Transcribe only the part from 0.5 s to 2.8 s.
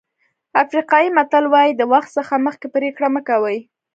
افریقایي متل وایي د وخت څخه مخکې